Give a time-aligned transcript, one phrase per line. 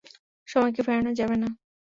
[0.47, 1.47] সময়কে ফেরানো যাবে না।